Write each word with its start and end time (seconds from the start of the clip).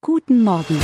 Guten 0.00 0.44
Morgen. 0.44 0.78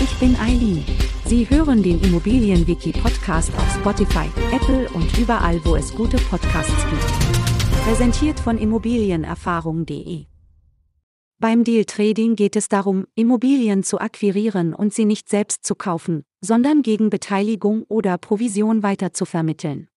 Ich 0.00 0.16
bin 0.20 0.36
Eileen. 0.36 0.84
Sie 1.26 1.50
hören 1.50 1.82
den 1.82 2.00
Immobilienwiki-Podcast 2.00 3.52
auf 3.56 3.74
Spotify, 3.74 4.28
Apple 4.52 4.88
und 4.90 5.18
überall, 5.18 5.60
wo 5.64 5.74
es 5.74 5.92
gute 5.92 6.16
Podcasts 6.16 6.86
gibt. 6.88 7.82
Präsentiert 7.84 8.38
von 8.38 8.58
Immobilienerfahrung.de. 8.58 10.26
Beim 11.40 11.64
Deal 11.64 11.84
Trading 11.86 12.36
geht 12.36 12.54
es 12.54 12.68
darum, 12.68 13.08
Immobilien 13.16 13.82
zu 13.82 13.98
akquirieren 13.98 14.74
und 14.74 14.94
sie 14.94 15.06
nicht 15.06 15.28
selbst 15.28 15.64
zu 15.66 15.74
kaufen, 15.74 16.22
sondern 16.40 16.82
gegen 16.82 17.10
Beteiligung 17.10 17.82
oder 17.88 18.16
Provision 18.16 18.84
weiter 18.84 19.12
zu 19.12 19.24
vermitteln. 19.24 19.88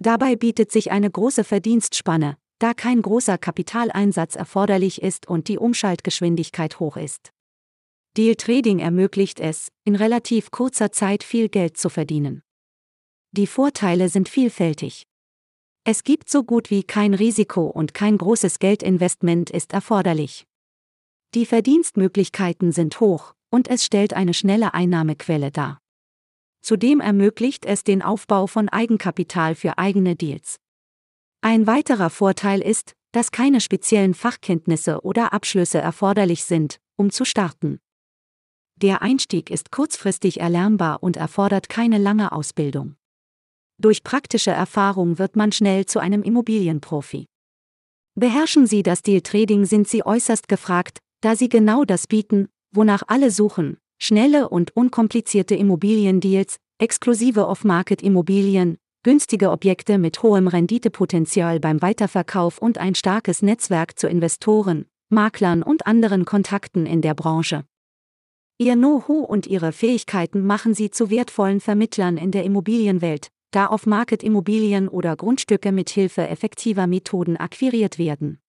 Dabei 0.00 0.34
bietet 0.34 0.72
sich 0.72 0.90
eine 0.90 1.08
große 1.08 1.44
Verdienstspanne, 1.44 2.36
da 2.58 2.74
kein 2.74 3.00
großer 3.00 3.38
Kapitaleinsatz 3.38 4.34
erforderlich 4.34 5.02
ist 5.02 5.28
und 5.28 5.46
die 5.46 5.58
Umschaltgeschwindigkeit 5.58 6.80
hoch 6.80 6.96
ist. 6.96 7.30
Deal 8.16 8.34
Trading 8.34 8.78
ermöglicht 8.78 9.40
es, 9.40 9.70
in 9.84 9.94
relativ 9.94 10.50
kurzer 10.50 10.90
Zeit 10.90 11.22
viel 11.22 11.50
Geld 11.50 11.76
zu 11.76 11.90
verdienen. 11.90 12.42
Die 13.32 13.46
Vorteile 13.46 14.08
sind 14.08 14.30
vielfältig. 14.30 15.06
Es 15.84 16.02
gibt 16.02 16.30
so 16.30 16.42
gut 16.42 16.70
wie 16.70 16.82
kein 16.82 17.12
Risiko 17.12 17.66
und 17.66 17.92
kein 17.92 18.16
großes 18.16 18.58
Geldinvestment 18.58 19.50
ist 19.50 19.74
erforderlich. 19.74 20.46
Die 21.34 21.44
Verdienstmöglichkeiten 21.44 22.72
sind 22.72 23.00
hoch, 23.00 23.34
und 23.50 23.68
es 23.68 23.84
stellt 23.84 24.14
eine 24.14 24.32
schnelle 24.32 24.72
Einnahmequelle 24.72 25.50
dar. 25.50 25.78
Zudem 26.62 27.00
ermöglicht 27.00 27.66
es 27.66 27.84
den 27.84 28.00
Aufbau 28.00 28.46
von 28.46 28.70
Eigenkapital 28.70 29.54
für 29.54 29.76
eigene 29.76 30.16
Deals. 30.16 30.56
Ein 31.42 31.66
weiterer 31.66 32.08
Vorteil 32.08 32.62
ist, 32.62 32.94
dass 33.12 33.30
keine 33.30 33.60
speziellen 33.60 34.14
Fachkenntnisse 34.14 35.02
oder 35.02 35.34
Abschlüsse 35.34 35.78
erforderlich 35.78 36.44
sind, 36.44 36.80
um 36.96 37.10
zu 37.10 37.26
starten. 37.26 37.78
Der 38.82 39.00
Einstieg 39.00 39.50
ist 39.50 39.70
kurzfristig 39.70 40.40
erlernbar 40.40 41.02
und 41.02 41.16
erfordert 41.16 41.70
keine 41.70 41.96
lange 41.96 42.30
Ausbildung. 42.32 42.96
Durch 43.78 44.04
praktische 44.04 44.50
Erfahrung 44.50 45.18
wird 45.18 45.34
man 45.34 45.50
schnell 45.50 45.86
zu 45.86 45.98
einem 45.98 46.22
Immobilienprofi. 46.22 47.26
Beherrschen 48.14 48.66
Sie 48.66 48.82
das 48.82 49.00
Deal 49.00 49.22
Trading 49.22 49.64
sind 49.64 49.88
Sie 49.88 50.04
äußerst 50.04 50.48
gefragt, 50.48 50.98
da 51.22 51.36
Sie 51.36 51.48
genau 51.48 51.84
das 51.84 52.06
bieten, 52.06 52.48
wonach 52.70 53.02
alle 53.06 53.30
suchen, 53.30 53.78
schnelle 53.98 54.48
und 54.50 54.76
unkomplizierte 54.76 55.54
Immobiliendeals, 55.54 56.56
exklusive 56.78 57.46
Off-Market-Immobilien, 57.46 58.76
günstige 59.02 59.52
Objekte 59.52 59.96
mit 59.96 60.22
hohem 60.22 60.48
Renditepotenzial 60.48 61.60
beim 61.60 61.80
Weiterverkauf 61.80 62.58
und 62.58 62.76
ein 62.76 62.94
starkes 62.94 63.40
Netzwerk 63.40 63.98
zu 63.98 64.06
Investoren, 64.06 64.84
Maklern 65.08 65.62
und 65.62 65.86
anderen 65.86 66.26
Kontakten 66.26 66.84
in 66.84 67.00
der 67.00 67.14
Branche. 67.14 67.64
Ihr 68.58 68.74
Know-how 68.74 69.28
und 69.28 69.46
ihre 69.46 69.70
Fähigkeiten 69.70 70.46
machen 70.46 70.72
sie 70.72 70.90
zu 70.90 71.10
wertvollen 71.10 71.60
Vermittlern 71.60 72.16
in 72.16 72.30
der 72.30 72.44
Immobilienwelt, 72.44 73.28
da 73.50 73.66
auf 73.66 73.84
Market 73.84 74.22
Immobilien 74.22 74.88
oder 74.88 75.14
Grundstücke 75.14 75.72
mit 75.72 75.90
Hilfe 75.90 76.26
effektiver 76.26 76.86
Methoden 76.86 77.36
akquiriert 77.36 77.98
werden. 77.98 78.40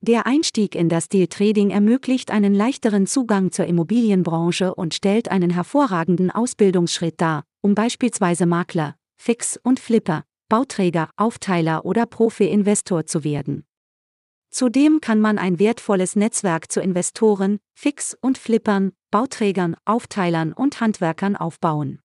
Der 0.00 0.26
Einstieg 0.26 0.76
in 0.76 0.88
das 0.88 1.08
Deal 1.08 1.26
Trading 1.26 1.70
ermöglicht 1.70 2.30
einen 2.30 2.54
leichteren 2.54 3.08
Zugang 3.08 3.50
zur 3.50 3.66
Immobilienbranche 3.66 4.72
und 4.72 4.94
stellt 4.94 5.28
einen 5.28 5.50
hervorragenden 5.50 6.30
Ausbildungsschritt 6.30 7.20
dar, 7.20 7.42
um 7.62 7.74
beispielsweise 7.74 8.46
Makler, 8.46 8.94
Fix 9.16 9.58
und 9.60 9.80
Flipper, 9.80 10.22
Bauträger, 10.48 11.10
Aufteiler 11.16 11.84
oder 11.84 12.06
Profi-Investor 12.06 13.06
zu 13.06 13.24
werden. 13.24 13.64
Zudem 14.56 15.02
kann 15.02 15.20
man 15.20 15.36
ein 15.36 15.58
wertvolles 15.58 16.16
Netzwerk 16.16 16.72
zu 16.72 16.80
Investoren, 16.80 17.58
Fix- 17.74 18.16
und 18.18 18.38
Flippern, 18.38 18.92
Bauträgern, 19.10 19.76
Aufteilern 19.84 20.54
und 20.54 20.80
Handwerkern 20.80 21.36
aufbauen. 21.36 22.00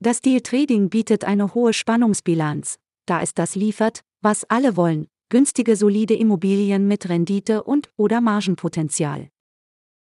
Das 0.00 0.20
Deal 0.20 0.40
Trading 0.40 0.90
bietet 0.90 1.22
eine 1.22 1.54
hohe 1.54 1.72
Spannungsbilanz, 1.72 2.80
da 3.06 3.22
es 3.22 3.32
das 3.32 3.54
liefert, 3.54 4.02
was 4.20 4.42
alle 4.50 4.76
wollen, 4.76 5.06
günstige 5.28 5.76
solide 5.76 6.14
Immobilien 6.14 6.88
mit 6.88 7.08
Rendite 7.08 7.62
und 7.62 7.92
oder 7.96 8.20
Margenpotenzial. 8.20 9.28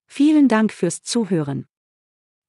Vielen 0.06 0.50
Dank 0.50 0.72
fürs 0.72 1.02
Zuhören. 1.02 1.66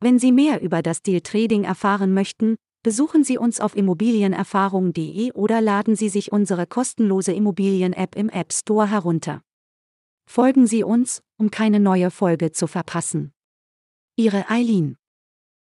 Wenn 0.00 0.18
Sie 0.18 0.30
mehr 0.30 0.60
über 0.60 0.82
das 0.82 1.00
Deal 1.00 1.22
Trading 1.22 1.64
erfahren 1.64 2.12
möchten, 2.12 2.56
Besuchen 2.82 3.24
Sie 3.24 3.36
uns 3.36 3.60
auf 3.60 3.76
immobilienerfahrung.de 3.76 5.32
oder 5.32 5.60
laden 5.60 5.96
Sie 5.96 6.08
sich 6.08 6.32
unsere 6.32 6.66
kostenlose 6.66 7.32
Immobilien-App 7.32 8.16
im 8.16 8.30
App 8.30 8.54
Store 8.54 8.90
herunter. 8.90 9.42
Folgen 10.26 10.66
Sie 10.66 10.82
uns, 10.82 11.22
um 11.36 11.50
keine 11.50 11.78
neue 11.78 12.10
Folge 12.10 12.52
zu 12.52 12.66
verpassen. 12.66 13.32
Ihre 14.16 14.48
Eileen 14.48 14.96